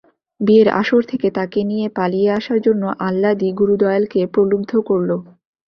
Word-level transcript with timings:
বিয়ের 0.39 0.69
আসর 0.81 1.01
থেকে 1.03 1.27
তাকে 1.37 1.59
নিয়ে 1.63 1.87
পালিয়ে 1.97 2.29
আসার 2.37 2.59
জন্য 2.61 2.83
আহ্লাদী 2.99 3.49
গুরুদয়ালকে 3.59 4.21
প্রলুব্ধ 4.33 4.71
করল। 4.89 5.09